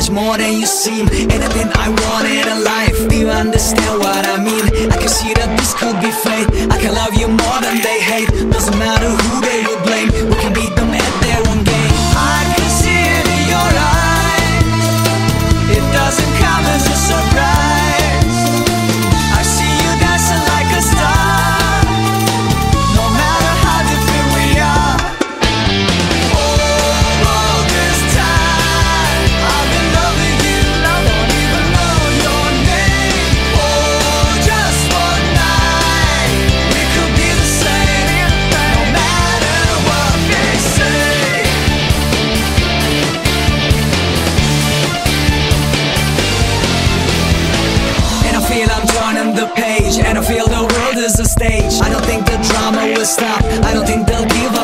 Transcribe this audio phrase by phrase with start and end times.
[0.00, 1.08] much more than you seem.
[1.08, 3.08] Anything I wanted in a life.
[3.08, 4.64] Do you understand what I mean?
[4.90, 6.48] I can see that this could be fate.
[6.70, 8.30] I can love you more than they hate.
[8.54, 9.49] Doesn't matter who they
[49.34, 51.80] the page And I feel the world is a stage.
[51.80, 53.42] I don't think the drama will stop.
[53.64, 54.59] I don't think they'll give up